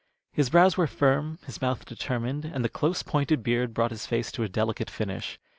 [0.33, 4.31] His brows were firm, his mouth determined, and the close pointed beard brought his face
[4.31, 5.37] to a delicate finish.